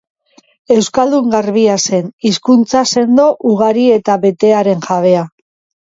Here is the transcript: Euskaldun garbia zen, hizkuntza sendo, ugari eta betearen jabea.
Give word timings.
Euskaldun 0.75 1.29
garbia 1.35 1.75
zen, 1.85 2.09
hizkuntza 2.29 2.83
sendo, 2.95 3.29
ugari 3.53 3.89
eta 4.01 4.21
betearen 4.29 4.87
jabea. 4.93 5.29